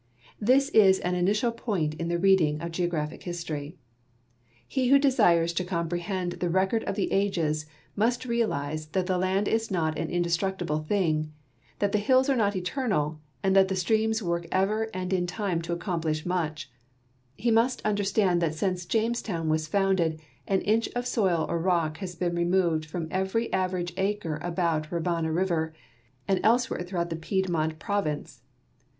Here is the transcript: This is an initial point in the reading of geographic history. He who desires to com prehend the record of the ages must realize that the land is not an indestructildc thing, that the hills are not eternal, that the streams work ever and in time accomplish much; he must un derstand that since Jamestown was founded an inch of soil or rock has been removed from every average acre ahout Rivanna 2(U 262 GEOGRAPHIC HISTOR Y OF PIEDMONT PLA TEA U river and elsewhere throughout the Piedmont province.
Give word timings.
This 0.39 0.69
is 0.69 0.97
an 1.01 1.13
initial 1.13 1.51
point 1.51 1.93
in 1.93 2.07
the 2.07 2.17
reading 2.17 2.59
of 2.59 2.71
geographic 2.71 3.21
history. 3.21 3.77
He 4.67 4.87
who 4.87 4.97
desires 4.97 5.53
to 5.53 5.63
com 5.63 5.89
prehend 5.89 6.39
the 6.39 6.49
record 6.49 6.83
of 6.85 6.95
the 6.95 7.11
ages 7.11 7.67
must 7.95 8.25
realize 8.25 8.87
that 8.93 9.05
the 9.05 9.19
land 9.19 9.47
is 9.47 9.69
not 9.69 9.99
an 9.99 10.07
indestructildc 10.07 10.87
thing, 10.87 11.31
that 11.77 11.91
the 11.91 11.99
hills 11.99 12.29
are 12.29 12.35
not 12.35 12.55
eternal, 12.55 13.19
that 13.43 13.67
the 13.67 13.75
streams 13.75 14.23
work 14.23 14.47
ever 14.51 14.89
and 14.91 15.13
in 15.13 15.27
time 15.27 15.61
accomplish 15.69 16.25
much; 16.25 16.71
he 17.37 17.51
must 17.51 17.79
un 17.85 17.95
derstand 17.95 18.39
that 18.39 18.55
since 18.55 18.87
Jamestown 18.87 19.49
was 19.49 19.67
founded 19.67 20.19
an 20.47 20.61
inch 20.61 20.89
of 20.95 21.05
soil 21.05 21.45
or 21.47 21.59
rock 21.59 21.97
has 21.97 22.15
been 22.15 22.33
removed 22.33 22.85
from 22.85 23.07
every 23.11 23.53
average 23.53 23.93
acre 23.97 24.39
ahout 24.41 24.89
Rivanna 24.89 25.27
2(U 25.29 25.29
262 25.29 25.29
GEOGRAPHIC 25.29 25.29
HISTOR 25.29 25.29
Y 25.29 25.29
OF 25.29 25.29
PIEDMONT 25.29 25.29
PLA 25.29 25.29
TEA 25.29 25.29
U 25.29 25.31
river 25.33 25.73
and 26.27 26.39
elsewhere 26.43 26.81
throughout 26.81 27.09
the 27.11 27.15
Piedmont 27.15 27.77
province. 27.77 28.41